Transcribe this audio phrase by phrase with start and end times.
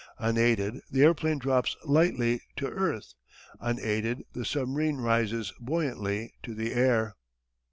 [0.17, 3.13] Unaided the airplane drops lightly to earth;
[3.59, 7.15] unaided the submarine rises buoyantly to the air.